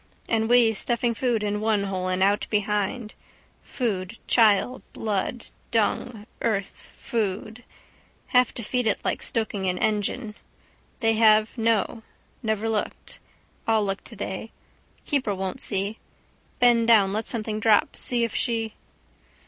[0.27, 3.13] And we stuffing food in one hole and out behind:
[3.61, 7.63] food, chyle, blood, dung, earth, food:
[8.29, 10.33] have to feed it like stoking an engine.
[11.01, 12.01] They have no.
[12.41, 13.19] Never looked.
[13.67, 14.51] I'll look today.
[15.05, 15.99] Keeper won't see.
[16.57, 18.73] Bend down let something fall see if she.